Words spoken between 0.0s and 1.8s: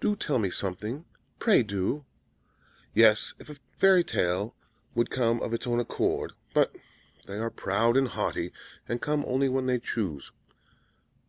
"Do tell me something! Pray